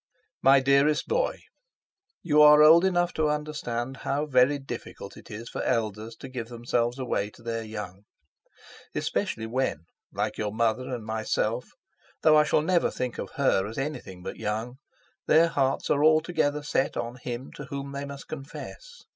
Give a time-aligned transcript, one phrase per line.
[0.41, 1.41] "MY DEAREST BOY,
[2.23, 6.47] "You are old enough to understand how very difficult it is for elders to give
[6.47, 8.05] themselves away to their young.
[8.95, 11.67] Especially when—like your mother and myself,
[12.23, 16.97] though I shall never think of her as anything but young—their hearts are altogether set
[16.97, 19.03] on him to whom they must confess.